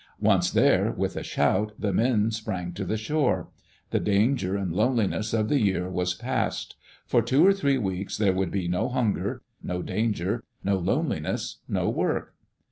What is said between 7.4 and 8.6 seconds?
or three weeks there would